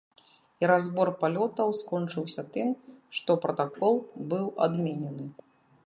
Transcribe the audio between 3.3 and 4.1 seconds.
пратакол